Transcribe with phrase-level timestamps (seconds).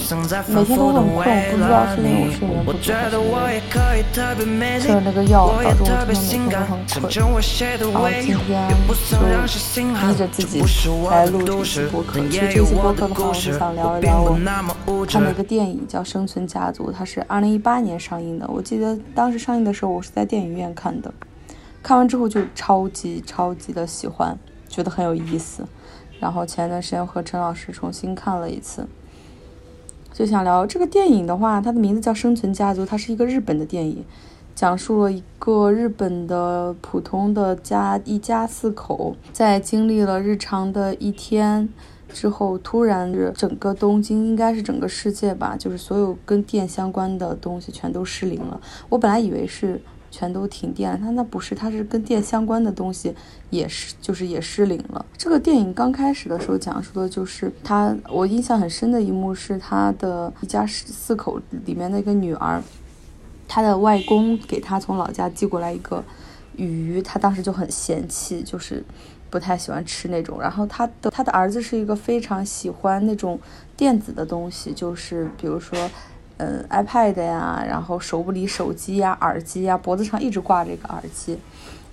[0.54, 3.65] 每天都很困，不知道是因为我睡眠不足还是。
[3.76, 7.92] 吃了那个药，导致我今天每天都很困。
[7.92, 8.70] 然后今天
[9.76, 10.62] 就逼着自己
[11.10, 12.20] 来录这期播客。
[12.30, 18.48] 其实这期播客的话，我是想聊一聊我看的一个电影，叫《生存家族》，它是二零一八年上映的。
[18.48, 21.14] 我记得当时上映的时候，我是在电影院看的。
[21.84, 24.38] 看完之后就超级超级的喜欢，
[24.70, 25.68] 觉得很有意思。
[26.20, 28.88] 然后前段时间和陈老师重新看了一次。
[30.16, 34.02] 就想聊这个电影的话，它的名字叫《生存家族》，它是一个日本的电影，
[34.56, 41.68] 讲述了一个日本的普通的家一家四口，在经历了日常的一天
[42.08, 48.62] 之后，突然整个东京应该是整个世界吧，就是所有跟电相关的东西全都失灵了。
[48.88, 49.82] 我本来以为是。
[50.16, 53.14] 全都停电了，它那不是，它是跟电相关的东西
[53.50, 55.06] 也是，就是也失灵了。
[55.18, 62.64] 这个电影刚开始的时候讲述的就是他，我印象很深的一幕是他的一家四口里面的一个女儿，
[63.46, 66.02] 他的外公给他从老家寄过来一个
[66.56, 68.82] 鱼，他当时就很嫌弃，就是
[69.30, 70.40] 不太喜欢吃那种。
[70.40, 73.38] 然后他的他的儿子是一个非常喜欢那种
[73.76, 75.78] 电子的东西，就是比如说。
[76.38, 81.38] 嗯，iPad 呀，然后手不离手机呀，耳机呀，脖子上一直挂着一个耳机。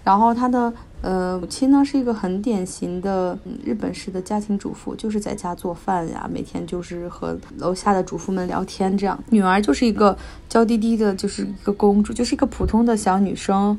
[0.05, 9.17] 然后他的呃母亲呢是一个很典型的日本式的家庭主妇，就是在家做饭呀，每天就是和楼下的主妇们聊天这样。
[9.31, 10.19] 女儿就是一个
[10.49, 13.79] 娇滴滴的，就是一个公主，就是一个普通的小女生，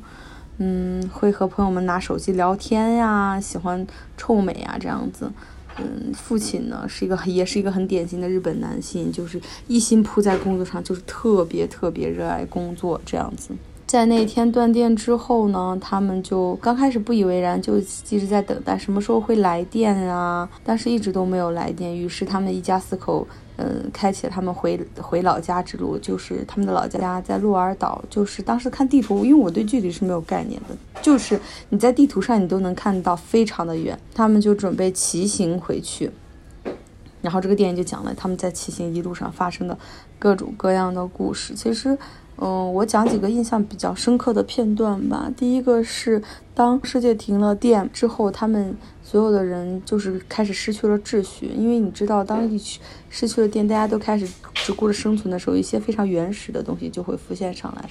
[0.59, 3.85] 嗯，会和朋友们拿手机聊天呀，喜欢
[4.15, 5.29] 臭美呀这样子。
[5.79, 13.53] 嗯，父亲呢是一个，也是一个很典型的日本男性，就是一心扑在工作上，就是特别特别热爱工作这样子。
[13.85, 21.95] 在那天断电之后呢，他们就刚开始不以为然，就一直在等待什么时候会来电啊，但是一直都没有来电。
[21.95, 23.27] 于是他们一家四口。
[23.57, 28.03] 嗯，开启了他们回回老家之路，就是他们的老家在鹿儿岛。
[28.09, 33.97] 就是当时看地图，因为我对距离是没有概念的，就是你在地图上你都能看到非常的远。
[34.13, 36.09] 他们就准备骑行回去，
[37.21, 39.77] 然后这个电影就讲了他们在骑行一路上发生的
[40.17, 41.53] 各种各样的故事。
[41.53, 41.97] 其实。
[42.37, 45.31] 嗯，我讲几个印象比较深刻的片段吧。
[45.37, 46.21] 第一个是
[46.55, 51.51] 当世界停了电之后，他们所有的人就是开始失去了秩序。
[51.55, 52.59] 因为你知道，当一
[53.09, 57.87] 失去了电，大家都开始只顾着生存的时候，一些非常原始的东西就会浮现上来。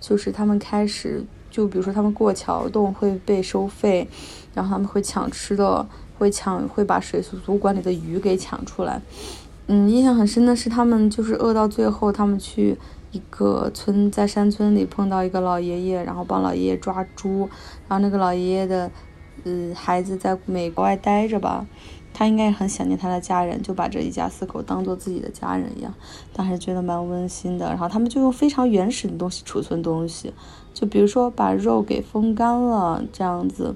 [0.00, 4.08] 就是他们开始，就比如说他们过桥洞会被收费，
[4.54, 5.84] 然后他们会抢吃的，
[6.16, 9.02] 会抢会把水族馆里的鱼给抢出来。
[9.66, 12.78] 嗯，印象很深的是他们就是饿到最后，他们去。
[13.12, 17.48] 一个村在山村里碰到一个老爷爷，然后帮老爷爷抓猪，
[17.88, 18.90] 然后那个老爷爷的，
[19.44, 21.66] 呃，孩子在美国外待着吧，
[22.14, 25.92] 他应该也很想念他的家人，就把这一家四口当做自己的家人一样，
[26.32, 27.66] 当时觉得蛮温馨的。
[27.66, 30.32] 然后他们就用非常原始的东西储存东西，
[30.72, 33.74] 就比如说把肉给风干了这样子。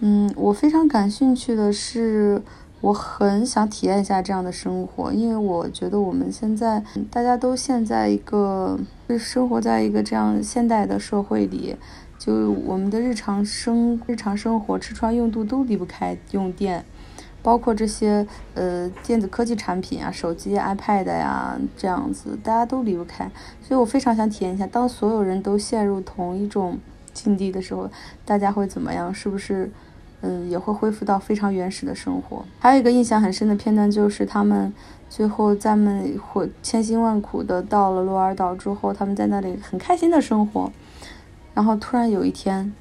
[0.00, 2.42] 嗯，我非常感兴趣的是。
[2.80, 8.78] 我很想体验一下这样的生活，因为我觉得我们现在大家都现在一个
[9.08, 11.74] 就生活在一个这样现代的社会里，
[12.18, 16.84] 就我们的日常生日常生活吃穿用度都离不开用电，
[17.42, 18.24] 包括这些
[18.54, 23.28] 呃电子科技产品啊，手机、iPad 呀这样子，大家都离不开。
[23.60, 26.78] 所以我非常想体验一下，当所有人都陷入同一种
[27.12, 27.90] 境地的时候，
[28.24, 29.12] 大家会怎么样？
[29.12, 29.68] 是不是？
[30.20, 32.44] 嗯，也会恢复到非常原始的生活。
[32.58, 34.72] 还有一个印象很深的片段，就是他们
[35.08, 40.70] 最后在们或千辛万苦的到了鹿儿岛之后，他们在那里很开心的生活。
[41.54, 42.72] 然后突然有一天，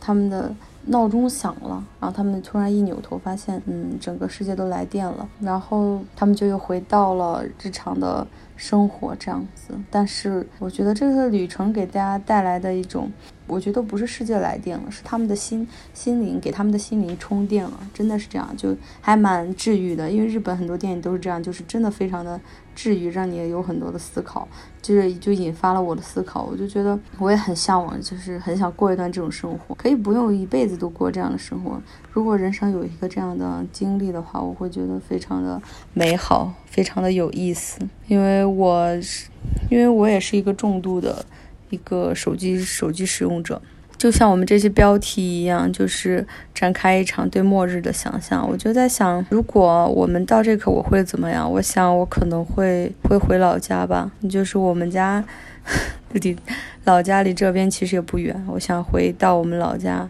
[0.00, 0.54] 他们的
[0.86, 5.28] 闹钟响了，然后他们突然一扭头，发现，嗯，整个世界都来电了。
[5.40, 8.26] 然后他们就又回到了日常的
[8.56, 9.74] 生活这样子。
[9.90, 13.10] 但是我觉得这个旅程给大家带来的一种。
[13.46, 20.10] 我觉得不是世界来电了，是他们的心心灵给他们的心灵充电了，真的是这样，就还蛮治愈的。
[20.10, 22.40] 因为日本很多电影都是这样，就是真的非常的
[22.74, 24.46] 治愈，让你有很多的思考，
[24.82, 26.42] 就是就引发了我的思考。
[26.42, 31.80] 我就觉得我也很向往，就是很想过一段这种生活，可以不用一辈子都过这样的生活。
[32.12, 35.60] 如果人生有一个这样的经历的话，我会觉得非常的
[35.92, 37.78] 美好，非常的有意思。
[38.08, 39.28] 因为我是，
[39.70, 41.24] 因为我也是一个重度的。
[41.70, 43.60] 一个手机手机使用者，
[43.98, 46.24] 就像我们这些标题一样，就是
[46.54, 48.48] 展开一场对末日的想象。
[48.48, 51.50] 我就在想，如果我们到这刻，我会怎么样？
[51.50, 54.10] 我想，我可能会会回老家吧。
[54.30, 55.24] 就是我们家
[56.12, 56.36] 离
[56.84, 58.40] 老家离这边其实也不远。
[58.48, 60.08] 我想回到我们老家，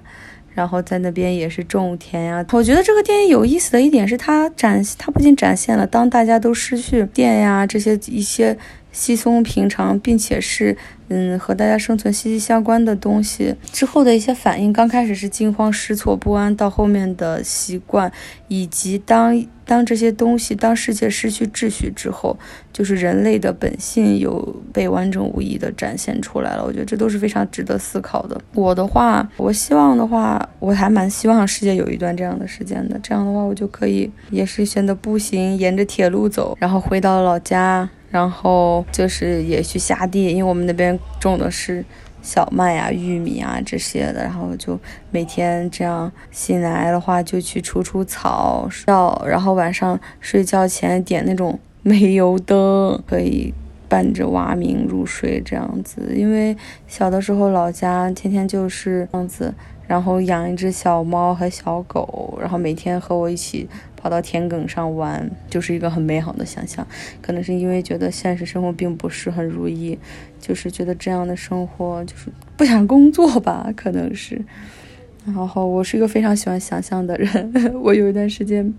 [0.52, 2.44] 然后在那边也是种田呀。
[2.52, 8.58] 我觉得这个电影有意思的一点是，它展它不仅展现了当大家都失去电呀这些一些。
[8.92, 10.74] 稀松平常，并且是，
[11.08, 14.72] 嗯，和大家生存息息相关的东西之后的一些反应。
[14.72, 18.10] 刚开始是惊慌失措、不安，到后面的习惯，
[18.48, 22.36] 以及当当这些东西，当世界失去秩序之后，
[22.72, 26.64] 就是人类的本性有被完整无遗的展现出来了。
[26.64, 28.40] 我觉得这都是非常值得思考的。
[28.54, 32.98] 我的话，我希望的话，我还蛮希望世界有一段这样的时间的。
[33.02, 37.88] 这样的话，我就可以也是选择步行，沿着铁路走，然后回到老家。
[38.16, 41.84] 然后就是也去下地，因为我们那边种的是
[42.22, 44.22] 小麦呀、玉米啊这些的。
[44.22, 44.80] 然后就
[45.10, 53.52] 每天这样醒来的话，就去除除草，要然后晚上睡觉前点那种 煤油灯，可以
[53.86, 56.14] 伴着蛙鸣入睡这样子。
[56.16, 56.56] 因为
[56.88, 59.52] 小的时候老家天天就是这样子，
[59.86, 63.68] 然后养一只小猫和小狗，然后每天和我一起。
[63.98, 66.86] 跑到田埂上玩，就是一个很美好的想象。
[67.20, 69.98] 可能是因为觉得现实生活并不是很如意，
[70.38, 74.40] 就是觉得这样的生活就是不想工作吧，可能是。
[75.26, 77.52] 然后我是一个非常喜欢想象的人。
[77.82, 78.72] 我有一段时间，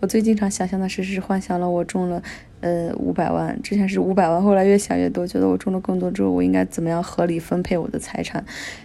[0.00, 2.22] 我最经常想象的事是幻想了我中了
[2.60, 8.44] 呃五百万，之前是五百万，后来越想越多，觉得我中了更多之后，我应该怎么样合理分配我的财产，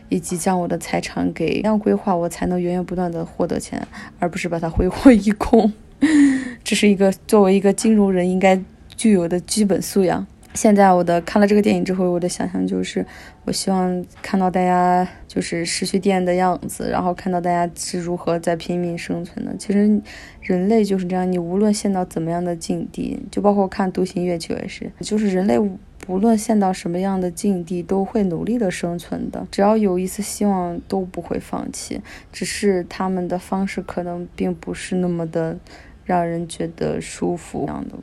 [0.09, 3.85] 以及将我的财产给怎样规划，我才能源源不断的获得钱，
[4.19, 5.71] 而不是把它挥霍一空。
[6.63, 8.59] 这是一个作为一个金融人应该
[8.95, 10.25] 具有的基本素养。
[10.55, 13.05] 现在我的看了这个电影之后，我的想象就是，
[13.43, 19.53] 我希望看到大家就是失去电的样子，然后看到大家是如何在拼命生存的。
[19.57, 20.01] 其实
[20.41, 25.59] 人类就是这样，你无论陷到怎么样的境地，就包括看《独行月球》也是， 就是人类
[26.07, 29.45] 无论陷到什么样的境地，都会努力的生存的。
[29.51, 32.01] 只要有一丝希望，都不会放弃。
[32.31, 35.57] 只是他们的方式可能并不是那么的。
[36.05, 37.95] 让人觉得舒服这样的，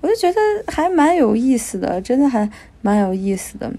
[0.00, 2.50] 我就觉得还蛮有意思的，真的还
[2.82, 3.72] 蛮有意思的。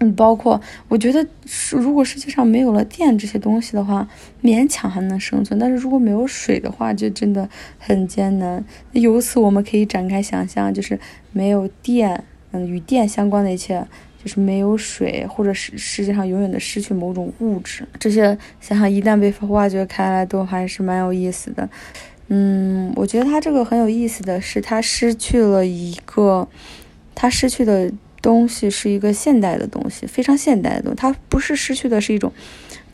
[0.00, 1.24] 嗯，包括我觉得，
[1.70, 4.06] 如果世界上没有了电这些东西的话，
[4.42, 7.48] 勉强还能生存；但是如果没有水的话，就真的
[7.78, 8.62] 很艰难。
[8.90, 10.98] 由此我们可以展开想象，就是
[11.32, 13.86] 没有电，嗯，与电相关的一切，
[14.20, 21.70] 就是没有水，或者是世界上永远的失去某种物质，这些想想一旦被挖掘开来，都还是蛮有意思的。
[22.28, 26.48] 嗯，我觉得他这个很有意思的是，他失去了一个，
[27.14, 27.92] 他失去的
[28.22, 30.96] 东西是一个现代的东西，非常现代的东西。
[30.96, 32.32] 他不是失去的是一种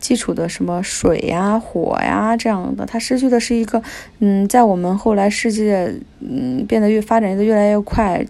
[0.01, 3.81] 基础的什么水呀、火呀这样的，他失去的是一个，
[4.19, 8.27] 嗯，在我们后来世界嗯变得越发展的越来越快，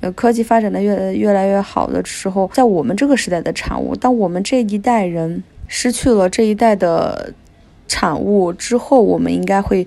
[0.00, 3.96] 呃，科技发展的越越来越好的时候，在我们这个时代的产物。
[3.96, 7.34] 当我们这一代人失去了这一代的
[7.88, 9.84] 产物之后，我们应该会。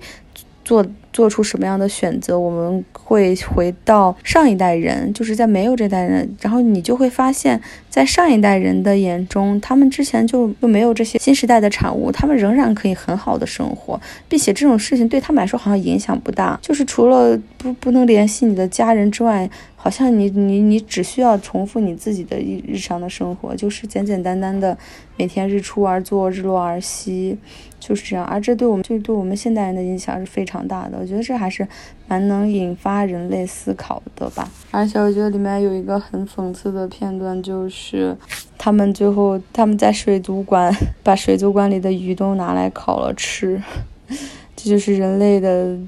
[0.68, 0.84] 做
[1.14, 7.58] 做出什么样的选择，我们会回到上一代人，就是在没有这代人，然后你就会发现，
[7.88, 13.98] 在上一代人的眼中，他们之前就就没有这些新时代的产物，他们仍然可以很好的生活，
[14.28, 19.48] 并且这种事情对他们来说好像影响不大，就是除了不不能联系你的家人之外。
[19.80, 24.76] 好像你你你只需要重复你自己的日日常的生活，就是简简单单的
[25.16, 27.38] 每天日出而作，日落而息，
[27.78, 28.24] 就是这样。
[28.24, 30.98] 而这对我们就对我们现代人的影响是非常大的。
[31.00, 31.66] 我觉得这还是
[32.08, 34.50] 蛮能引发人类思考的吧。
[34.72, 38.16] 而且我觉得里面有一个很讽刺的片段，就是
[38.58, 43.62] 他们最后他们在水族馆把水族馆里的鱼都拿来烤了吃，
[44.56, 45.78] 这就是人类的。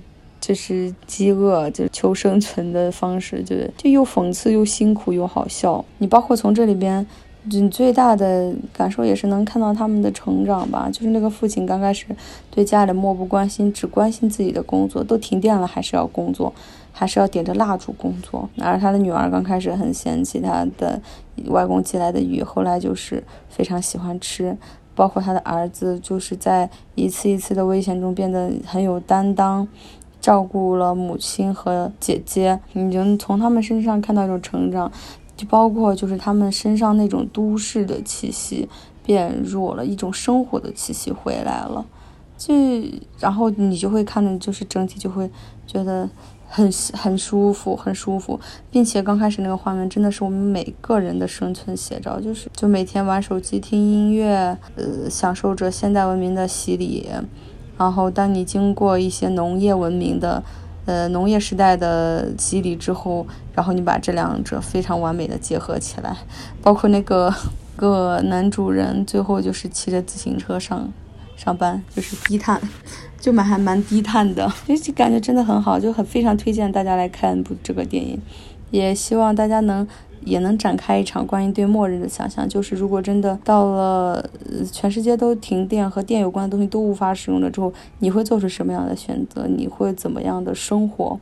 [0.40, 5.84] 就是饥饿，就是求生存的方式，就是就又讽刺又辛苦又好笑。
[5.98, 7.06] 你包括从这里边
[7.44, 10.88] 你最大的感受也是能看到他们的成长吧。
[10.92, 12.06] 就是那个父亲刚开始
[12.50, 16.52] 对家里漠不关心，只关心自己的工作，都停电了还是要工作，
[16.90, 18.48] 还是要点着蜡烛工作。
[18.58, 21.00] 而他的女儿刚开始很嫌弃他的
[21.46, 24.56] 外公寄来的鱼，后来就是非常喜欢吃。
[24.92, 29.66] 包括他的儿子，就是在一次一次的危险中变得很有担当，
[30.20, 32.60] 照顾了母亲和姐姐。
[32.72, 34.90] 你能从他们身上看到一种成长。
[35.36, 38.68] 就包括就是他们身上那种都市的气息
[39.02, 41.82] 变弱了，一种生活的气息回来了，
[42.36, 42.54] 就
[43.18, 45.30] 然后你就会看的，就是整体就会
[45.66, 46.06] 觉得
[46.46, 48.38] 很很舒服，很舒服，
[48.70, 57.08] 并且刚开始那个画面真的是我们每个人的生存写照，就是就每天玩手机听音乐，呃，享受着现代文明的洗礼，
[57.80, 60.42] 然后当你经过一些农业文明的。
[60.86, 66.16] 呃，农业时代的洗礼之后，然后你把这两者非常完美的结合起来，
[66.62, 67.32] 包括那个
[67.76, 70.90] 个男主人最后就是骑着自行车上
[71.36, 72.60] 上班，就是低碳，
[73.20, 74.50] 就蛮还蛮低碳的，
[74.82, 78.18] 就感觉真的很好，就很非常推荐大家来看部这个电影，
[78.70, 79.86] 也希望大家能。
[80.24, 84.28] 也能展开一场关于对末日的想象，就是如果真的到了
[84.70, 89.46] 全世界都停电和电有关的东西都无法使用了之后，你会做出什么样的选择？
[89.46, 91.18] 你会怎么样的生活？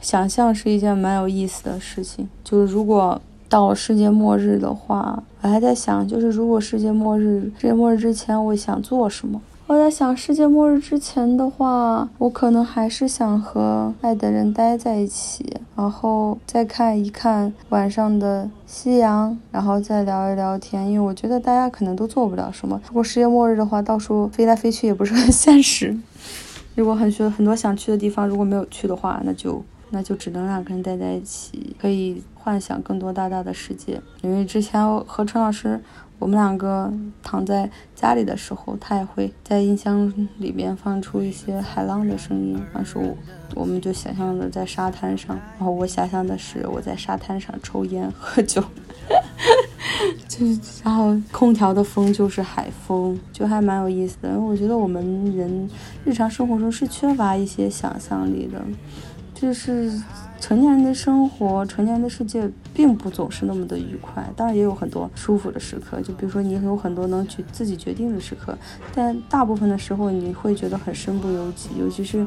[0.00, 2.28] 想象是一件蛮有意思的事情。
[2.42, 9.40] 就是如果到了世界末日的话，我还在想，就是如果世界末日，世界末日之前，我想做什么？
[9.66, 20.88] 我在想，世界末日之前的话，我可能还是想和爱的人待在一起，然后再看一看晚上的夕阳，然后再聊一聊天。
[20.88, 22.80] 因为我觉得大家可能都做不了什么。
[22.88, 25.96] 如果世界末日的话，到处飞来飞去也不是很现实。
[26.76, 34.00] 如果很去很多想去的地方，如果没有去的话，那就那就只能两个人待在一起，可以幻想更多大大的世界。
[34.22, 35.80] 因为之前和陈老师。
[36.18, 36.90] 我们两个
[37.22, 42.58] 躺在家里的时候，他也会在音箱里面放出一些海浪的声音。
[42.72, 43.14] 当时我，
[43.54, 48.62] 我们就想象的在沙滩上，然后我想象的是我在沙滩上抽烟喝酒，
[50.26, 54.30] 就是然后空调的风就是海风，就还蛮有意思的。
[54.30, 55.04] 因为我觉得我们
[55.36, 55.68] 人
[56.04, 58.62] 日常生活中是缺乏一些想象力的，
[59.34, 59.92] 就是。
[60.44, 66.02] 成年人的生活，成年人的世界并不总是那么的愉快，当然也有很多舒服的时刻。
[66.02, 68.54] 就比如说，你有很多能决自己决定的时刻，
[68.94, 71.70] 但大部分的时候你会觉得很身不由己。
[71.80, 72.26] 尤其是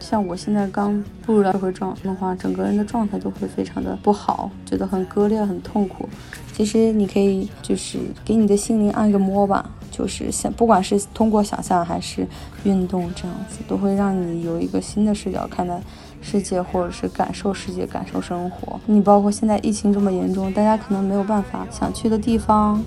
[0.00, 6.08] 像我现在刚步入了社会状的话，整个人的状态都会非常的不好，觉得很割裂、很痛苦。
[6.52, 12.26] 其实你可以就是给你的心灵按个摩吧，就是想不管是通过想象还是
[12.64, 15.80] 运动这样子，都会让你有一个新的视角看待。
[16.26, 18.80] 世界，或者是感受世界，感受生活。
[18.86, 22.82] 你包括现在疫情这么严重，大家可能没有办法想去的地方，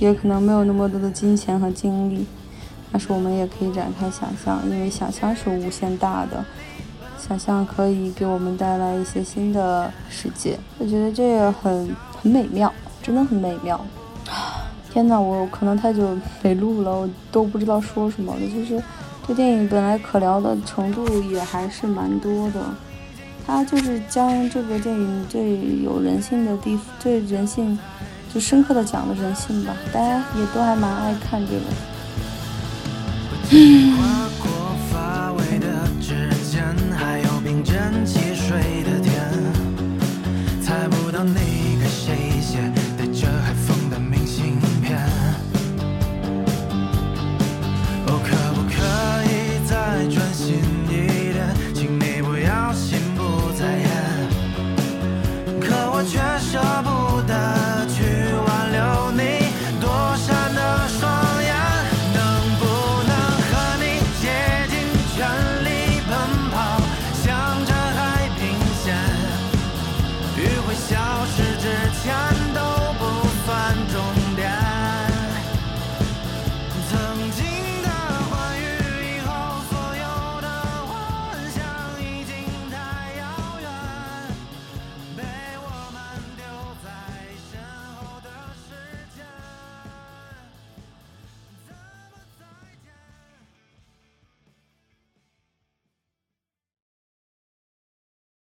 [0.00, 2.26] 也可能没有那么多的金钱和精力，
[2.90, 6.44] 但是我们也可以展开想象，因为想象是无限大的，
[7.16, 10.58] 想象可以给我们带来一些新的世界。
[10.78, 13.80] 我觉得这个很很美妙，真的很美妙。
[14.92, 18.82] 天呐，我可能太久没录了，我都不知道说什么了，就是。
[19.30, 22.60] 这电影本来可聊的程度也还是蛮多的，
[23.46, 27.78] 他就是将这个电影最有人性的地方，最人性
[28.34, 31.60] 就深刻的讲了人性吧，大家也都还蛮爱看这个。